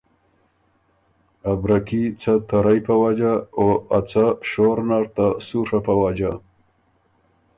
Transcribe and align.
ا 1.51 1.53
برکي 1.61 2.03
که 2.11 2.13
څۀ 2.21 2.33
ته 2.47 2.57
رئ 2.65 2.79
په 2.87 2.95
وجه 3.03 3.33
او 3.57 3.67
ا 3.97 3.99
څۀ 4.09 4.25
شور 4.49 4.77
نر 4.89 5.05
ته 5.15 5.25
سُوڒه 5.47 5.79
په 5.87 5.93
وجه 6.01 6.31